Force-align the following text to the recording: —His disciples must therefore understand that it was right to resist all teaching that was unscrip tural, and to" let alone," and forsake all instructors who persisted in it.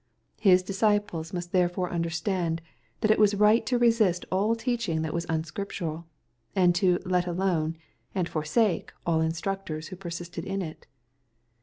—His 0.49 0.63
disciples 0.63 1.31
must 1.31 1.51
therefore 1.51 1.91
understand 1.91 2.63
that 3.01 3.11
it 3.11 3.19
was 3.19 3.35
right 3.35 3.63
to 3.67 3.77
resist 3.77 4.25
all 4.31 4.55
teaching 4.55 5.03
that 5.03 5.13
was 5.13 5.27
unscrip 5.27 5.67
tural, 5.67 6.05
and 6.55 6.73
to" 6.73 6.97
let 7.15 7.27
alone," 7.27 7.77
and 8.15 8.27
forsake 8.27 8.91
all 9.05 9.21
instructors 9.21 9.89
who 9.89 9.95
persisted 9.95 10.43
in 10.43 10.63
it. 10.63 10.87